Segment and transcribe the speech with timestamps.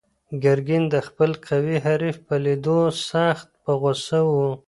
[0.43, 4.31] ګرګین د خپل قوي حریف په لیدو سخت په غوسه و.